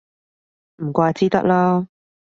[0.77, 1.87] 唔怪之得啦